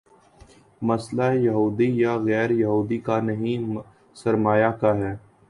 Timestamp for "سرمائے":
4.19-4.69